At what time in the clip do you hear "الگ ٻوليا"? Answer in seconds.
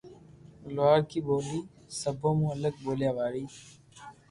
2.55-3.11